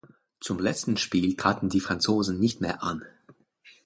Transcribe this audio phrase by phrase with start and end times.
[0.39, 3.03] Zum letzten Spiel traten die Franzosen nicht mehr an.